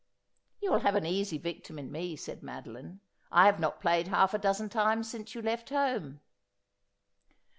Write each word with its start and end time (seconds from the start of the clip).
'You 0.63 0.71
will 0.71 0.79
have 0.79 0.95
an 0.95 1.05
easy 1.05 1.37
victim 1.37 1.77
in 1.77 1.91
me,' 1.91 2.15
said 2.15 2.41
Madoline.' 2.41 3.01
I 3.31 3.45
have 3.45 3.59
not 3.59 3.79
played 3.79 4.07
half 4.07 4.33
a 4.33 4.39
dozen 4.39 4.67
times 4.67 5.07
since 5.11 5.35
you 5.35 5.43
left 5.43 5.69
home.' 5.69 6.21